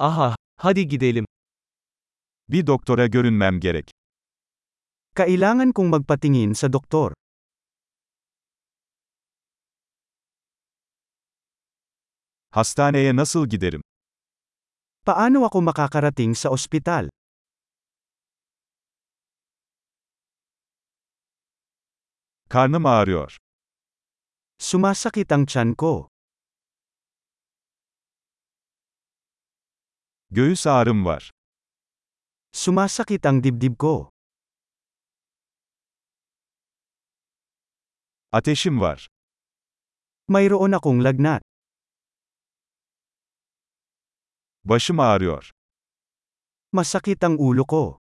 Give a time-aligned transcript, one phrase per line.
[0.00, 1.24] Aha, hadi gidelim.
[2.48, 3.90] Bir doktora görünmem gerek.
[5.14, 7.12] Kailangan kong magpatingin sa doktor.
[12.50, 13.82] Hastaneye nasıl giderim?
[15.06, 17.08] Paano ako makakarating sa ospital?
[22.48, 23.36] Karnım ağrıyor.
[24.58, 26.08] Sumasakit ang tiyan ko.
[30.30, 31.30] Göğüs ağrım var.
[32.52, 34.10] Sumasakit ang dibdib ko.
[38.32, 39.08] Ateşim var.
[40.28, 41.42] Mayroon akong lagnat.
[44.64, 45.50] Başım ağrıyor.
[46.72, 47.98] Masakit ang ulo ko.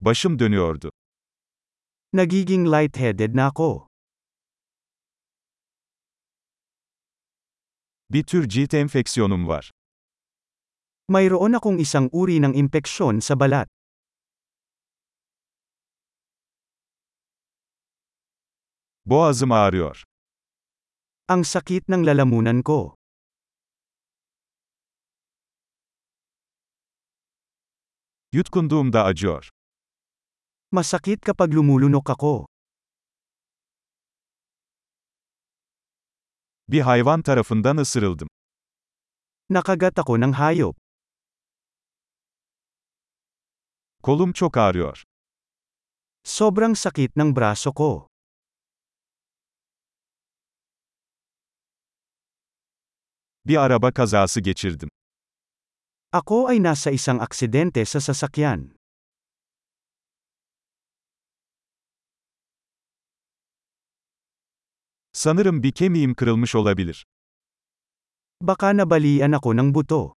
[0.00, 0.90] Başım dönüyordu.
[2.12, 3.87] Nagiging lightheaded na ako.
[8.10, 9.70] Bir tür cilt enfeksiyonum var.
[11.08, 13.68] Mayroon akong isang uri ng impeksyon sa balat.
[19.04, 20.04] Boğazım ağrıyor.
[21.28, 22.96] Ang sakit ng lalamunan ko.
[28.32, 29.48] Yutkunduğumda acıyor.
[30.72, 32.46] Masakit kapag lumulunok ako.
[36.68, 38.28] Bir hayvan tarafından ısırıldım.
[39.50, 40.76] Nakagat ako ng hayop.
[44.02, 45.02] Kolum çok ağrıyor.
[46.24, 48.08] Sobrang sakit ng braso ko.
[53.46, 54.90] Bir araba kazası geçirdim.
[56.12, 58.77] Ako ay nasa isang aksidente sa sasakyan.
[65.18, 67.06] Sanırım bir kemiğim kırılmış olabilir.
[68.40, 70.14] Baka nabalian ako ng buto.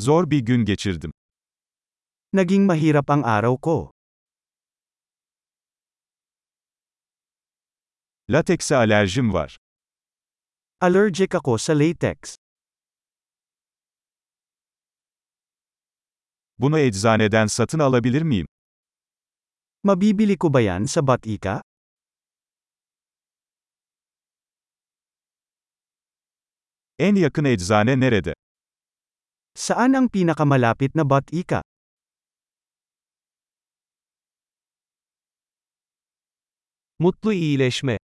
[0.00, 1.12] Zor bir gün geçirdim.
[2.32, 3.92] Naging mahirap ang araw ko.
[8.30, 9.58] Latekse alerjim var.
[10.80, 12.36] Allergic ako sa latex.
[16.58, 18.46] Bunu eczaneden satın alabilir miyim?
[19.86, 21.62] Mabibili ko ba yan sa Batika?
[26.98, 28.32] En yakın eczane nerede?
[29.54, 31.62] Saan ang pinakamalapit na Batika?
[36.98, 37.98] Mutlu iyileşme.